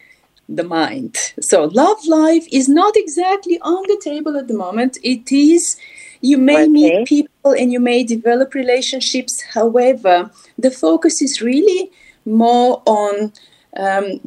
the 0.49 0.65
mind. 0.65 1.17
So 1.41 1.65
love 1.65 1.99
life 2.07 2.47
is 2.51 2.69
not 2.69 2.97
exactly 2.97 3.61
on 3.61 3.83
the 3.87 4.01
table 4.03 4.37
at 4.37 4.49
the 4.49 4.55
moment. 4.55 4.99
It 5.03 5.31
is, 5.31 5.77
You 6.23 6.39
may 6.39 6.63
Okay. 6.63 6.69
meet 6.69 7.07
people 7.07 7.53
and 7.53 7.73
you 7.73 7.81
may 7.81 8.05
develop 8.05 8.53
relationships. 8.55 9.43
However, 9.55 10.31
the 10.59 10.71
focus 10.71 11.23
is 11.23 11.41
really 11.41 11.91
more 12.27 12.83
on 12.87 13.33
um, 13.77 14.21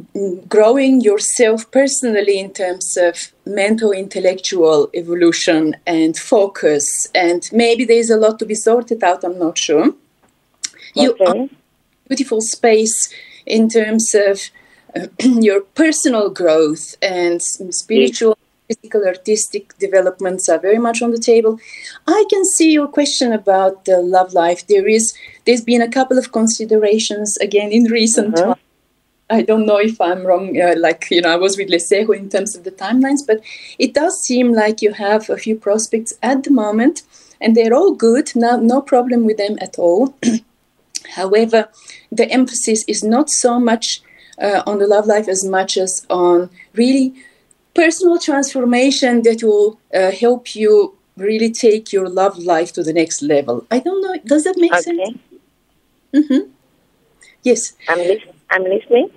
growing 0.47 1.01
yourself 1.01 1.69
personally 1.71 2.39
in 2.39 2.51
terms 2.53 2.97
of 2.97 3.31
mental, 3.45 3.91
intellectual 3.91 4.89
evolution 4.93 5.75
and 5.85 6.17
focus. 6.17 7.09
And 7.13 7.49
maybe 7.51 7.83
there's 7.85 8.09
a 8.09 8.17
lot 8.17 8.39
to 8.39 8.45
be 8.45 8.55
sorted 8.55 9.03
out, 9.03 9.23
I'm 9.23 9.37
not 9.39 9.57
sure. 9.57 9.93
You 10.95 11.17
are 11.25 11.49
beautiful 12.07 12.41
space 12.41 13.13
in 13.45 13.69
terms 13.69 14.15
of 14.15 14.39
uh, 14.95 15.07
your 15.19 15.61
personal 15.61 16.29
growth 16.29 16.95
and 17.01 17.41
spiritual 17.41 18.37
physical 18.67 19.05
artistic 19.05 19.77
developments 19.77 20.47
are 20.47 20.59
very 20.59 20.77
much 20.77 21.01
on 21.01 21.11
the 21.11 21.17
table 21.19 21.59
i 22.07 22.23
can 22.29 22.45
see 22.45 22.71
your 22.71 22.87
question 22.87 23.33
about 23.33 23.83
the 23.83 23.97
love 23.97 24.33
life 24.33 24.65
there 24.67 24.87
is 24.87 25.13
there's 25.45 25.61
been 25.61 25.81
a 25.81 25.89
couple 25.89 26.17
of 26.17 26.31
considerations 26.31 27.37
again 27.41 27.71
in 27.71 27.83
recent 27.85 28.33
Uh-huh. 28.37 28.53
times 28.53 28.62
I 29.33 29.41
don't 29.41 29.65
know 29.65 29.77
if 29.77 29.99
I'm 29.99 30.23
wrong, 30.27 30.61
uh, 30.61 30.75
like, 30.77 31.07
you 31.09 31.21
know, 31.21 31.33
I 31.33 31.37
was 31.37 31.57
with 31.57 31.69
Lesego 31.69 32.15
in 32.15 32.29
terms 32.29 32.55
of 32.55 32.63
the 32.63 32.71
timelines, 32.71 33.25
but 33.25 33.41
it 33.79 33.95
does 33.95 34.21
seem 34.21 34.53
like 34.53 34.83
you 34.83 34.93
have 34.93 35.27
a 35.27 35.37
few 35.37 35.55
prospects 35.55 36.13
at 36.21 36.43
the 36.43 36.51
moment, 36.51 37.01
and 37.41 37.55
they're 37.55 37.73
all 37.73 37.95
good, 37.95 38.31
no, 38.35 38.57
no 38.57 38.79
problem 38.79 39.25
with 39.25 39.37
them 39.37 39.57
at 39.59 39.79
all. 39.79 40.13
However, 41.15 41.67
the 42.11 42.29
emphasis 42.29 42.85
is 42.87 43.03
not 43.03 43.31
so 43.31 43.59
much 43.59 44.01
uh, 44.39 44.61
on 44.67 44.77
the 44.77 44.85
love 44.85 45.07
life 45.07 45.27
as 45.27 45.43
much 45.43 45.77
as 45.77 46.05
on 46.11 46.51
really 46.73 47.13
personal 47.73 48.19
transformation 48.19 49.23
that 49.23 49.41
will 49.41 49.79
uh, 49.95 50.11
help 50.11 50.55
you 50.55 50.95
really 51.17 51.51
take 51.51 51.91
your 51.91 52.07
love 52.07 52.37
life 52.37 52.71
to 52.73 52.83
the 52.83 52.93
next 52.93 53.23
level. 53.23 53.65
I 53.71 53.79
don't 53.79 53.99
know, 53.99 54.15
does 54.25 54.43
that 54.43 54.57
make 54.57 54.75
sense? 54.75 55.17
Okay. 56.15 56.47
Yes. 57.41 57.73
I'm, 57.89 57.99
I'm 58.51 58.63
listening. 58.63 59.09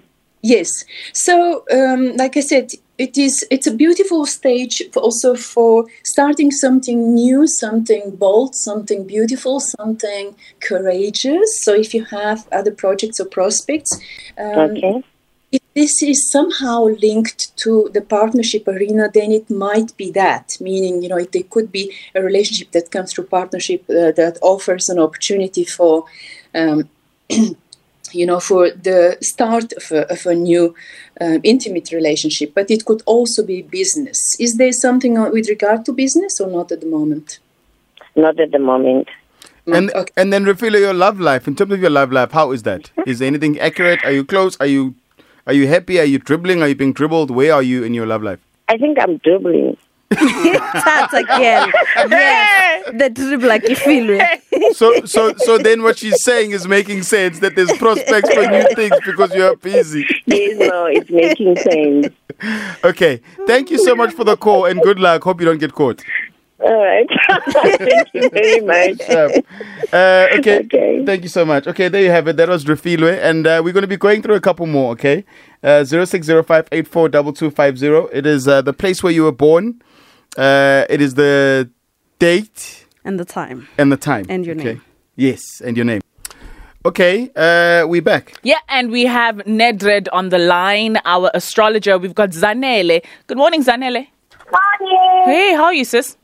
Yes. 0.46 0.84
So, 1.12 1.64
um, 1.72 2.16
like 2.16 2.36
I 2.36 2.40
said, 2.40 2.70
it 2.98 3.18
is. 3.18 3.44
It's 3.50 3.66
a 3.66 3.74
beautiful 3.74 4.26
stage 4.26 4.76
for 4.92 5.02
also 5.02 5.34
for 5.34 5.86
starting 6.04 6.50
something 6.52 6.98
new, 7.14 7.48
something 7.48 8.04
bold, 8.24 8.54
something 8.54 9.06
beautiful, 9.06 9.58
something 9.58 10.36
courageous. 10.60 11.48
So, 11.64 11.74
if 11.74 11.92
you 11.94 12.04
have 12.04 12.46
other 12.52 12.70
projects 12.82 13.18
or 13.18 13.26
prospects, 13.38 13.92
um, 14.38 14.70
Okay. 14.70 15.02
if 15.50 15.62
this 15.74 16.00
is 16.02 16.30
somehow 16.30 16.78
linked 17.06 17.42
to 17.64 17.90
the 17.92 18.02
partnership 18.16 18.68
arena, 18.68 19.10
then 19.12 19.32
it 19.32 19.50
might 19.50 19.90
be 19.96 20.08
that. 20.12 20.56
Meaning, 20.60 21.02
you 21.02 21.08
know, 21.08 21.20
it, 21.26 21.34
it 21.34 21.50
could 21.50 21.72
be 21.72 21.84
a 22.14 22.22
relationship 22.22 22.70
that 22.70 22.92
comes 22.92 23.12
through 23.12 23.26
partnership 23.38 23.82
uh, 23.90 24.12
that 24.20 24.38
offers 24.42 24.88
an 24.88 24.98
opportunity 25.00 25.64
for. 25.64 26.04
Um, 26.54 26.88
you 28.14 28.26
know, 28.26 28.40
for 28.40 28.70
the 28.70 29.16
start 29.20 29.72
of 29.72 29.90
a, 29.92 30.10
of 30.12 30.26
a 30.26 30.34
new 30.34 30.74
um, 31.20 31.40
intimate 31.44 31.92
relationship, 31.92 32.52
but 32.54 32.70
it 32.70 32.84
could 32.84 33.02
also 33.06 33.44
be 33.44 33.62
business. 33.62 34.36
Is 34.38 34.56
there 34.56 34.72
something 34.72 35.20
with 35.32 35.48
regard 35.48 35.84
to 35.86 35.92
business 35.92 36.40
or 36.40 36.48
not 36.48 36.72
at 36.72 36.80
the 36.80 36.86
moment? 36.86 37.38
Not 38.14 38.38
at 38.40 38.50
the 38.50 38.58
moment. 38.58 39.08
And 39.66 39.90
Okay. 39.90 40.12
and 40.16 40.32
then 40.32 40.44
refill 40.44 40.74
your 40.74 40.94
love 40.94 41.18
life. 41.18 41.48
In 41.48 41.56
terms 41.56 41.72
of 41.72 41.80
your 41.80 41.90
love 41.90 42.12
life, 42.12 42.30
how 42.32 42.52
is 42.52 42.62
that? 42.62 42.90
Is 43.04 43.18
there 43.18 43.26
anything 43.26 43.58
accurate? 43.58 44.04
Are 44.04 44.12
you 44.12 44.24
close? 44.24 44.56
Are 44.60 44.66
you 44.66 44.94
are 45.46 45.52
you 45.52 45.66
happy? 45.66 45.98
Are 45.98 46.04
you 46.04 46.18
dribbling? 46.18 46.62
Are 46.62 46.68
you 46.68 46.74
being 46.76 46.92
dribbled? 46.92 47.30
Where 47.30 47.52
are 47.52 47.62
you 47.62 47.82
in 47.82 47.92
your 47.92 48.06
love 48.06 48.22
life? 48.22 48.40
I 48.68 48.76
think 48.76 48.98
I'm 49.00 49.16
dribbling. 49.18 49.76
That's 50.10 51.12
again. 51.12 51.72
Yes. 51.96 52.90
The 52.94 53.10
dribble 53.10 53.48
like 53.48 53.64
Ifilwe. 53.64 54.74
So 54.74 55.04
so 55.04 55.34
so 55.38 55.58
then 55.58 55.82
what 55.82 55.98
she's 55.98 56.22
saying 56.22 56.52
is 56.52 56.68
making 56.68 57.02
sense 57.02 57.40
that 57.40 57.56
there's 57.56 57.72
prospects 57.78 58.32
for 58.32 58.46
new 58.46 58.64
things 58.74 58.94
because 59.04 59.34
you're 59.34 59.56
busy. 59.56 60.06
Yes, 60.26 60.56
no, 60.58 60.86
it's 60.86 61.10
making 61.10 61.56
sense. 61.56 62.08
Okay. 62.84 63.22
Thank 63.46 63.70
you 63.70 63.78
so 63.78 63.96
much 63.96 64.12
for 64.12 64.22
the 64.22 64.36
call 64.36 64.66
and 64.66 64.78
good 64.82 64.98
luck. 64.98 65.24
Hope 65.24 65.40
you 65.40 65.46
don't 65.46 65.56
get 65.58 65.72
caught. 65.72 66.02
All 66.60 66.78
right. 66.82 67.06
Thank 67.50 68.08
you 68.14 68.30
very 68.30 68.60
much. 68.60 69.00
Um, 69.10 69.30
uh, 69.92 70.26
okay. 70.38 70.60
Okay. 70.60 71.04
Thank 71.04 71.22
you 71.22 71.28
so 71.28 71.44
much. 71.44 71.66
Okay, 71.66 71.88
there 71.88 72.02
you 72.02 72.10
have 72.10 72.28
it. 72.28 72.36
That 72.36 72.48
was 72.48 72.64
Refilwe. 72.64 73.18
And 73.22 73.46
uh, 73.46 73.60
we're 73.64 73.72
going 73.72 73.82
to 73.82 73.88
be 73.88 73.96
going 73.96 74.22
through 74.22 74.36
a 74.36 74.40
couple 74.40 74.66
more, 74.66 74.92
okay? 74.92 75.24
Uh, 75.62 75.84
0605842250. 75.84 78.08
It 78.12 78.26
is 78.26 78.48
uh, 78.48 78.62
the 78.62 78.72
place 78.72 79.02
where 79.02 79.12
you 79.12 79.24
were 79.24 79.32
born. 79.32 79.82
Uh, 80.36 80.84
it 80.90 81.00
is 81.00 81.14
the 81.14 81.68
date 82.18 82.86
And 83.04 83.18
the 83.18 83.24
time. 83.24 83.68
and 83.78 83.90
the 83.90 83.96
time. 83.96 84.26
And 84.28 84.44
your 84.44 84.54
okay? 84.56 84.64
name. 84.64 84.82
Yes, 85.16 85.60
and 85.64 85.76
your 85.76 85.84
name. 85.86 86.02
Okay, 86.84 87.30
uh, 87.34 87.86
we're 87.88 88.02
back. 88.02 88.34
Yeah, 88.42 88.58
and 88.68 88.90
we 88.92 89.06
have 89.06 89.36
Nedret 89.46 90.06
on 90.12 90.28
the 90.28 90.38
line, 90.38 90.98
our 91.04 91.30
astrologer. 91.34 91.98
We've 91.98 92.14
got 92.14 92.30
Zanele. 92.30 93.02
Good 93.26 93.38
morning, 93.38 93.64
Zanele. 93.64 94.06
Morning. 94.52 95.24
Hey, 95.24 95.54
how 95.54 95.64
are 95.64 95.74
you, 95.74 95.84
sis? 95.84 96.16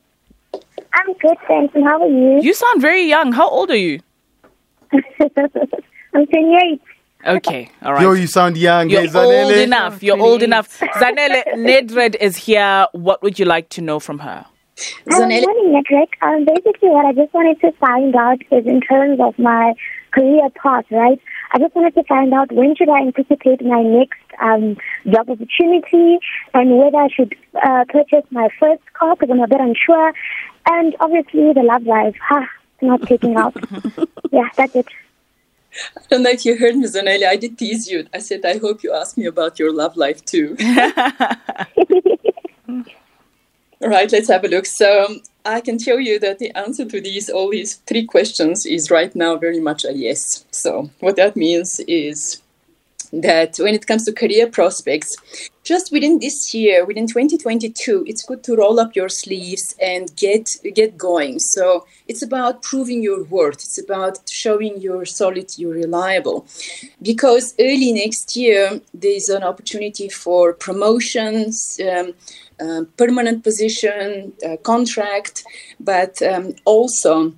I'm 0.93 1.13
good, 1.19 1.37
thanks. 1.47 1.73
And 1.75 1.83
how 1.83 2.01
are 2.01 2.07
you? 2.07 2.39
You 2.41 2.53
sound 2.53 2.81
very 2.81 3.03
young. 3.03 3.31
How 3.33 3.49
old 3.49 3.71
are 3.71 3.75
you? 3.75 3.99
I'm 4.93 6.25
28. 6.27 6.81
Okay, 7.25 7.69
all 7.81 7.93
right. 7.93 8.01
Yo, 8.01 8.13
you 8.13 8.27
sound 8.27 8.57
young. 8.57 8.89
You're 8.89 9.01
hey, 9.01 9.07
Zanele. 9.07 9.43
old 9.45 9.53
enough. 9.53 10.03
You're 10.03 10.19
old 10.19 10.43
enough. 10.43 10.79
Zanele, 10.79 11.43
Nedret 11.55 12.15
is 12.15 12.35
here. 12.35 12.87
What 12.91 13.23
would 13.23 13.39
you 13.39 13.45
like 13.45 13.69
to 13.69 13.81
know 13.81 13.99
from 13.99 14.19
her? 14.19 14.45
Zanele- 15.07 15.45
morning, 15.45 15.81
Nedret. 15.81 16.09
Um, 16.21 16.45
basically, 16.45 16.89
what 16.89 17.05
I 17.05 17.13
just 17.13 17.33
wanted 17.33 17.61
to 17.61 17.71
find 17.73 18.15
out 18.15 18.41
is 18.51 18.65
in 18.65 18.81
terms 18.81 19.19
of 19.21 19.37
my 19.39 19.73
career 20.11 20.49
path, 20.49 20.85
right? 20.91 21.19
I 21.51 21.59
just 21.59 21.75
wanted 21.75 21.93
to 21.95 22.03
find 22.03 22.33
out 22.33 22.51
when 22.51 22.75
should 22.75 22.89
I 22.89 22.99
anticipate 23.01 23.63
my 23.63 23.81
next 23.81 24.19
um, 24.41 24.75
job 25.07 25.29
opportunity 25.29 26.19
and 26.53 26.77
whether 26.77 26.97
I 26.97 27.07
should 27.09 27.35
uh, 27.63 27.85
purchase 27.87 28.25
my 28.31 28.49
first 28.59 28.81
car 28.93 29.15
because 29.15 29.29
I'm 29.31 29.39
a 29.39 29.47
bit 29.47 29.61
unsure. 29.61 30.13
And 30.69 30.95
obviously, 30.99 31.53
the 31.53 31.63
love 31.63 31.83
life. 31.83 32.15
Ha, 32.27 32.47
it's 32.73 32.83
not 32.83 33.01
taking 33.03 33.35
out. 33.35 33.55
yeah, 34.31 34.49
that's 34.55 34.75
it. 34.75 34.87
I 35.97 36.01
don't 36.09 36.23
know 36.23 36.29
if 36.29 36.45
you 36.45 36.57
heard 36.57 36.75
me, 36.75 36.87
Zanelli. 36.87 37.25
I 37.25 37.35
did 37.35 37.57
tease 37.57 37.89
you. 37.89 38.07
I 38.13 38.19
said, 38.19 38.45
I 38.45 38.57
hope 38.57 38.83
you 38.83 38.93
ask 38.93 39.17
me 39.17 39.25
about 39.25 39.59
your 39.59 39.73
love 39.73 39.97
life 39.97 40.23
too. 40.25 40.55
All 43.81 43.89
right, 43.89 44.11
let's 44.11 44.29
have 44.29 44.45
a 44.45 44.47
look. 44.47 44.65
So 44.65 45.05
um, 45.05 45.21
I 45.45 45.59
can 45.59 45.77
tell 45.77 45.99
you 45.99 46.17
that 46.19 46.39
the 46.39 46.51
answer 46.51 46.85
to 46.85 47.01
these 47.01 47.29
all 47.29 47.49
these 47.49 47.75
three 47.87 48.05
questions 48.05 48.65
is 48.65 48.89
right 48.89 49.13
now 49.13 49.35
very 49.35 49.59
much 49.59 49.83
a 49.83 49.91
yes. 49.91 50.45
So 50.51 50.89
what 51.01 51.17
that 51.17 51.35
means 51.35 51.81
is 51.81 52.41
that 53.13 53.57
when 53.57 53.75
it 53.75 53.85
comes 53.85 54.05
to 54.05 54.11
career 54.11 54.47
prospects, 54.47 55.15
just 55.63 55.91
within 55.91 56.19
this 56.19 56.53
year, 56.53 56.83
within 56.83 57.07
2022, 57.07 58.03
it's 58.07 58.23
good 58.23 58.43
to 58.43 58.55
roll 58.55 58.79
up 58.79 58.95
your 58.95 59.07
sleeves 59.07 59.75
and 59.81 60.13
get 60.17 60.49
get 60.73 60.97
going. 60.97 61.39
So 61.39 61.85
it's 62.07 62.21
about 62.21 62.63
proving 62.63 63.01
your 63.01 63.23
worth. 63.23 63.55
It's 63.55 63.81
about 63.81 64.29
showing 64.29 64.81
you're 64.81 65.05
solid, 65.05 65.57
you're 65.57 65.75
reliable. 65.75 66.45
Because 67.01 67.53
early 67.59 67.93
next 67.93 68.35
year, 68.35 68.81
there's 68.93 69.29
an 69.29 69.43
opportunity 69.43 70.09
for 70.09 70.53
promotions, 70.53 71.79
um, 71.79 72.13
um, 72.59 72.87
permanent 72.97 73.43
position, 73.43 74.33
uh, 74.45 74.57
contract, 74.57 75.43
but 75.79 76.21
um, 76.21 76.55
also 76.65 77.33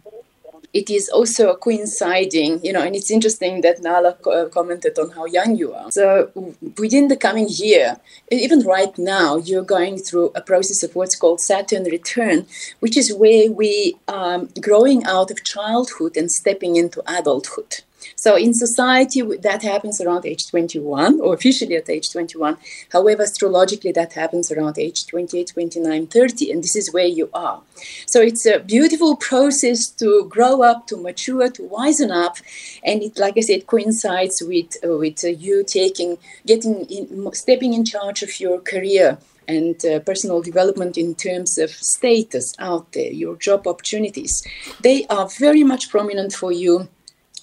it 0.75 0.89
is 0.89 1.07
also 1.07 1.55
coinciding, 1.55 2.59
you 2.61 2.73
know, 2.73 2.81
and 2.81 2.97
it's 2.97 3.09
interesting 3.09 3.61
that 3.61 3.81
Nala 3.81 4.17
uh, 4.27 4.49
commented 4.49 4.99
on 4.99 5.09
how 5.11 5.23
young 5.23 5.55
you 5.55 5.73
are. 5.73 5.89
So 5.89 6.29
within 6.77 7.07
the 7.07 7.15
coming 7.15 7.47
year, 7.49 7.97
even 8.29 8.59
right 8.59 8.95
now, 8.97 9.37
you're 9.37 9.63
going 9.63 9.97
through 9.97 10.33
a 10.35 10.41
process 10.41 10.83
of 10.83 10.93
what's 10.93 11.15
called 11.15 11.39
Saturn 11.39 11.85
return, 11.85 12.45
which 12.81 12.97
is 12.97 13.13
where 13.13 13.49
we 13.49 13.95
are 14.09 14.39
growing 14.59 15.05
out 15.05 15.31
of 15.31 15.45
childhood 15.45 16.17
and 16.17 16.29
stepping 16.29 16.75
into 16.75 17.01
adulthood. 17.07 17.81
So 18.15 18.35
in 18.35 18.53
society, 18.53 19.21
that 19.21 19.61
happens 19.63 20.01
around 20.01 20.25
age 20.25 20.47
21, 20.49 21.21
or 21.21 21.33
officially 21.33 21.75
at 21.75 21.89
age 21.89 22.11
21. 22.11 22.57
However, 22.91 23.23
astrologically, 23.23 23.91
that 23.93 24.13
happens 24.13 24.51
around 24.51 24.77
age 24.77 25.05
28, 25.07 25.51
29, 25.53 26.07
30, 26.07 26.51
and 26.51 26.63
this 26.63 26.75
is 26.75 26.93
where 26.93 27.05
you 27.05 27.29
are. 27.33 27.61
So 28.05 28.21
it's 28.21 28.45
a 28.45 28.59
beautiful 28.59 29.15
process 29.15 29.89
to 29.91 30.25
grow 30.29 30.61
up, 30.61 30.87
to 30.87 30.97
mature, 30.97 31.49
to 31.49 31.61
wisen 31.63 32.11
up, 32.11 32.37
and 32.83 33.01
it, 33.01 33.17
like 33.17 33.37
I 33.37 33.41
said, 33.41 33.67
coincides 33.67 34.41
with 34.45 34.75
uh, 34.83 34.97
with 34.97 35.23
uh, 35.23 35.29
you 35.29 35.63
taking, 35.63 36.17
getting, 36.45 36.85
in, 36.85 37.33
stepping 37.33 37.73
in 37.73 37.85
charge 37.85 38.23
of 38.23 38.39
your 38.39 38.59
career 38.59 39.17
and 39.47 39.83
uh, 39.85 39.99
personal 39.99 40.41
development 40.41 40.97
in 40.97 41.15
terms 41.15 41.57
of 41.57 41.69
status 41.69 42.53
out 42.59 42.91
there, 42.93 43.11
your 43.11 43.35
job 43.35 43.67
opportunities. 43.67 44.43
They 44.81 45.05
are 45.07 45.27
very 45.39 45.63
much 45.63 45.89
prominent 45.89 46.33
for 46.33 46.51
you 46.51 46.87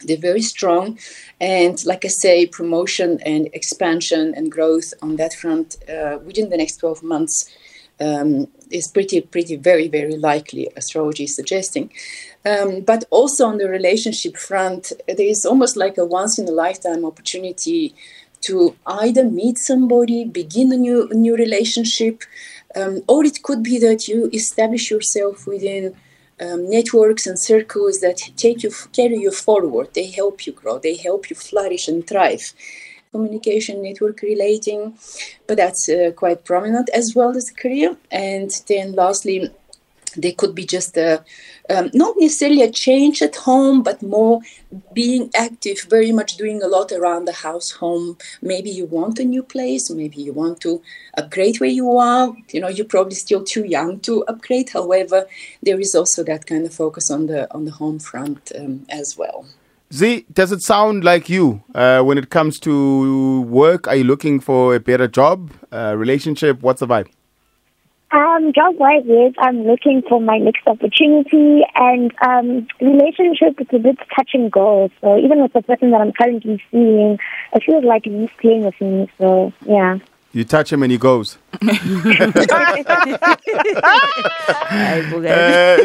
they're 0.04 0.16
very 0.16 0.42
strong 0.42 0.98
and 1.40 1.84
like 1.84 2.04
i 2.04 2.08
say 2.08 2.46
promotion 2.46 3.20
and 3.24 3.48
expansion 3.52 4.34
and 4.36 4.50
growth 4.50 4.94
on 5.02 5.16
that 5.16 5.32
front 5.32 5.76
uh, 5.88 6.18
within 6.24 6.50
the 6.50 6.56
next 6.56 6.76
12 6.76 7.02
months 7.02 7.50
um, 8.02 8.48
is 8.70 8.88
pretty, 8.88 9.20
pretty, 9.20 9.56
very, 9.56 9.88
very 9.88 10.16
likely. 10.16 10.68
Astrology 10.76 11.24
is 11.24 11.36
suggesting. 11.36 11.92
Um, 12.44 12.80
but 12.80 13.04
also 13.10 13.46
on 13.46 13.58
the 13.58 13.68
relationship 13.68 14.36
front, 14.36 14.92
there 15.06 15.26
is 15.26 15.44
almost 15.44 15.76
like 15.76 15.98
a 15.98 16.04
once 16.04 16.38
in 16.38 16.48
a 16.48 16.52
lifetime 16.52 17.04
opportunity 17.04 17.94
to 18.42 18.74
either 18.86 19.24
meet 19.24 19.58
somebody, 19.58 20.24
begin 20.24 20.72
a 20.72 20.76
new 20.76 21.08
new 21.12 21.36
relationship, 21.36 22.24
um, 22.74 23.02
or 23.06 23.24
it 23.24 23.42
could 23.42 23.62
be 23.62 23.78
that 23.78 24.08
you 24.08 24.28
establish 24.32 24.90
yourself 24.90 25.46
within 25.46 25.94
um, 26.40 26.70
networks 26.70 27.26
and 27.26 27.38
circles 27.38 28.00
that 28.00 28.18
take 28.36 28.62
you 28.62 28.70
carry 28.92 29.18
you 29.18 29.30
forward. 29.30 29.88
They 29.94 30.10
help 30.10 30.46
you 30.46 30.52
grow. 30.52 30.78
They 30.78 30.96
help 30.96 31.30
you 31.30 31.36
flourish 31.36 31.88
and 31.88 32.06
thrive. 32.06 32.52
Communication, 33.12 33.82
network 33.82 34.22
relating, 34.22 34.96
but 35.46 35.58
that's 35.58 35.86
uh, 35.88 36.12
quite 36.16 36.46
prominent 36.46 36.88
as 36.94 37.14
well 37.14 37.36
as 37.36 37.50
career. 37.50 37.96
And 38.10 38.50
then 38.68 38.92
lastly, 38.92 39.50
there 40.16 40.32
could 40.32 40.54
be 40.54 40.64
just 40.64 40.96
a 40.96 41.24
um, 41.70 41.90
not 41.94 42.16
necessarily 42.18 42.62
a 42.62 42.70
change 42.70 43.22
at 43.22 43.36
home, 43.36 43.82
but 43.82 44.02
more 44.02 44.40
being 44.92 45.30
active, 45.34 45.78
very 45.88 46.12
much 46.12 46.36
doing 46.36 46.62
a 46.62 46.66
lot 46.66 46.92
around 46.92 47.26
the 47.26 47.32
house, 47.32 47.70
home. 47.70 48.18
Maybe 48.40 48.70
you 48.70 48.86
want 48.86 49.18
a 49.18 49.24
new 49.24 49.42
place, 49.42 49.90
maybe 49.90 50.20
you 50.20 50.32
want 50.32 50.60
to 50.62 50.82
upgrade 51.16 51.60
where 51.60 51.70
you 51.70 51.96
are. 51.96 52.34
You 52.50 52.60
know, 52.60 52.68
you're 52.68 52.86
probably 52.86 53.14
still 53.14 53.44
too 53.44 53.64
young 53.64 54.00
to 54.00 54.24
upgrade. 54.24 54.70
However, 54.70 55.26
there 55.62 55.78
is 55.78 55.94
also 55.94 56.24
that 56.24 56.46
kind 56.46 56.66
of 56.66 56.74
focus 56.74 57.10
on 57.10 57.26
the 57.26 57.52
on 57.54 57.64
the 57.64 57.72
home 57.72 57.98
front 57.98 58.52
um, 58.58 58.86
as 58.88 59.16
well. 59.16 59.46
Z, 59.92 60.24
does 60.32 60.52
it 60.52 60.62
sound 60.62 61.04
like 61.04 61.28
you 61.28 61.62
uh, 61.74 62.02
when 62.02 62.16
it 62.16 62.30
comes 62.30 62.58
to 62.60 63.42
work? 63.42 63.86
Are 63.86 63.96
you 63.96 64.04
looking 64.04 64.40
for 64.40 64.74
a 64.74 64.80
better 64.80 65.06
job, 65.06 65.52
uh, 65.70 65.94
relationship? 65.98 66.62
What's 66.62 66.80
the 66.80 66.86
vibe? 66.86 67.08
Um, 68.12 68.52
job 68.52 68.76
wise, 68.76 69.04
yes, 69.06 69.32
I'm 69.38 69.64
looking 69.64 70.02
for 70.06 70.20
my 70.20 70.36
next 70.36 70.66
opportunity 70.66 71.62
and 71.74 72.12
um, 72.20 72.66
relationship 72.78 73.58
is 73.58 73.68
a 73.72 73.78
bit 73.78 73.96
touch 74.14 74.32
and 74.34 74.52
go. 74.52 74.90
So 75.00 75.18
even 75.18 75.40
with 75.40 75.54
the 75.54 75.62
person 75.62 75.92
that 75.92 76.00
I'm 76.02 76.12
currently 76.12 76.62
seeing, 76.70 77.18
I 77.54 77.60
feel 77.60 77.82
like 77.82 78.04
he's 78.04 78.28
playing 78.38 78.64
with 78.64 78.78
me. 78.82 79.10
So 79.16 79.54
yeah. 79.66 79.98
You 80.32 80.44
touch 80.44 80.72
him 80.72 80.82
and 80.82 80.92
he 80.92 80.98
goes. 80.98 81.38
uh, 81.62 81.66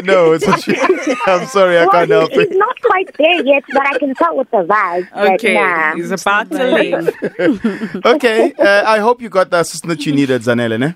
no, 0.04 0.32
it's 0.32 0.46
I'm 1.26 1.46
sorry, 1.46 1.78
I 1.78 1.84
well, 1.84 1.90
can't 1.90 2.10
help 2.10 2.30
he's, 2.30 2.40
it. 2.40 2.48
he's 2.48 2.58
not 2.58 2.80
quite 2.82 3.10
there 3.16 3.44
yet, 3.44 3.64
but 3.72 3.86
I 3.86 3.98
can 3.98 4.14
tell 4.14 4.36
with 4.36 4.50
the 4.50 4.64
vibe. 4.64 5.34
Okay, 5.34 5.54
nah. 5.54 5.94
he's 5.94 6.10
about 6.10 6.50
to 6.50 6.72
leave. 6.72 8.04
Okay, 8.04 8.52
uh, 8.54 8.84
I 8.86 8.98
hope 8.98 9.20
you 9.22 9.28
got 9.30 9.50
the 9.50 9.60
assistance 9.60 9.96
that 9.96 10.06
you 10.06 10.12
needed, 10.14 10.42
Zanele, 10.42 10.78
ne? 10.78 10.94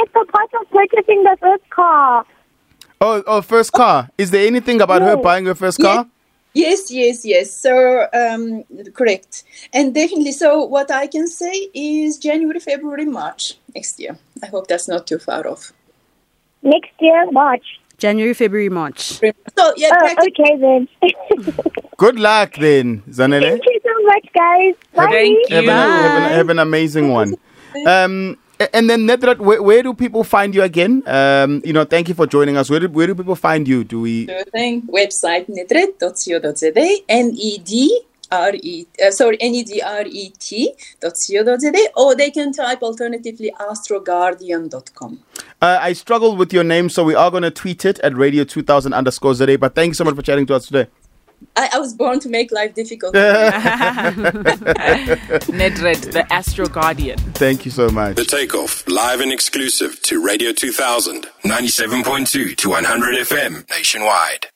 No, 0.00 0.16
I 0.16 0.24
didn't 0.24 0.24
get 0.24 0.26
the 0.26 0.32
part 0.32 0.50
of 0.60 0.70
purchasing 0.70 1.22
the 1.22 1.36
first 1.40 1.70
car. 1.70 2.24
Oh, 3.00 3.22
oh, 3.26 3.42
first 3.42 3.72
car. 3.72 4.08
Is 4.18 4.30
there 4.30 4.46
anything 4.46 4.80
about 4.80 5.02
her 5.02 5.16
buying 5.16 5.46
her 5.46 5.54
first 5.54 5.78
car? 5.80 6.06
Yes, 6.52 6.90
yes, 6.90 7.24
yes. 7.24 7.52
So, 7.52 8.06
um, 8.12 8.64
correct. 8.92 9.44
And 9.72 9.94
definitely, 9.94 10.32
so 10.32 10.64
what 10.64 10.90
I 10.90 11.06
can 11.06 11.28
say 11.28 11.68
is 11.74 12.18
January, 12.18 12.58
February, 12.60 13.04
March 13.06 13.54
next 13.74 14.00
year. 14.00 14.18
I 14.42 14.46
hope 14.46 14.66
that's 14.66 14.88
not 14.88 15.06
too 15.06 15.18
far 15.18 15.46
off. 15.46 15.72
Next 16.62 16.90
year, 17.00 17.30
March. 17.30 17.80
January, 17.98 18.34
February, 18.34 18.68
March. 18.68 19.00
So, 19.00 19.72
yeah, 19.76 19.90
Oh, 19.92 19.98
practically, 19.98 20.44
okay 20.44 20.56
then. 20.56 20.88
Good 21.96 22.18
luck 22.18 22.54
then, 22.54 23.02
Zanele. 23.10 23.42
Thank 23.42 23.64
you 23.66 23.80
so 23.84 24.02
much, 24.06 24.28
guys. 24.34 24.74
Bye. 24.94 25.06
Thank 25.12 25.50
Have 25.50 25.64
you. 25.64 25.70
an, 25.70 25.76
have, 25.76 26.22
an, 26.22 26.32
have 26.32 26.48
an 26.50 26.58
amazing 26.58 27.10
one. 27.12 27.36
Um, 27.86 28.36
a- 28.36 28.49
and 28.72 28.90
then 28.90 29.06
Nedrat, 29.06 29.38
where, 29.38 29.62
where 29.62 29.82
do 29.82 29.94
people 29.94 30.24
find 30.24 30.54
you 30.54 30.62
again? 30.62 31.02
Um, 31.06 31.62
you 31.64 31.72
know, 31.72 31.84
thank 31.84 32.08
you 32.08 32.14
for 32.14 32.26
joining 32.26 32.56
us. 32.56 32.68
Where 32.68 32.80
do, 32.80 32.88
where 32.88 33.06
do 33.06 33.14
people 33.14 33.36
find 33.36 33.66
you? 33.66 33.84
Do 33.84 34.00
we? 34.02 34.26
sure 34.26 34.44
thing. 34.44 34.82
Website 34.82 35.48
nedret.co.za, 35.48 37.04
N-E-D-R-E, 37.08 38.86
uh, 39.04 39.10
sorry, 39.10 39.38
N-E-D-R-E-T 39.40 40.72
dot 41.00 41.12
co.za, 41.12 41.88
or 41.96 42.14
they 42.14 42.30
can 42.30 42.52
type 42.52 42.82
alternatively 42.82 43.52
astroguardian.com. 43.58 45.20
Uh, 45.62 45.78
I 45.80 45.92
struggled 45.94 46.38
with 46.38 46.52
your 46.52 46.64
name, 46.64 46.88
so 46.90 47.04
we 47.04 47.14
are 47.14 47.30
going 47.30 47.42
to 47.42 47.50
tweet 47.50 47.84
it 47.84 47.98
at 48.00 48.14
radio 48.16 48.44
2000 48.44 48.92
underscore 48.92 49.34
ZA. 49.34 49.56
But 49.58 49.74
thank 49.74 49.88
you 49.90 49.94
so 49.94 50.04
much 50.04 50.14
for 50.14 50.22
chatting 50.22 50.46
to 50.46 50.54
us 50.54 50.66
today. 50.66 50.88
I, 51.56 51.70
I 51.74 51.78
was 51.78 51.94
born 51.94 52.20
to 52.20 52.28
make 52.28 52.52
life 52.52 52.74
difficult. 52.74 53.14
Nedret, 55.50 56.12
the 56.12 56.26
Astro 56.32 56.66
Guardian. 56.66 57.18
Thank 57.18 57.64
you 57.64 57.70
so 57.70 57.88
much. 57.88 58.16
The 58.16 58.24
Takeoff, 58.24 58.86
live 58.88 59.20
and 59.20 59.32
exclusive 59.32 60.00
to 60.02 60.24
Radio 60.24 60.52
2000, 60.52 61.26
97.2 61.44 62.56
to 62.56 62.68
100 62.68 63.14
FM 63.26 63.68
nationwide. 63.70 64.50